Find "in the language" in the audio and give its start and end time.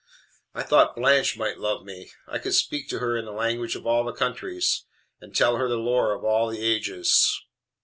3.15-3.75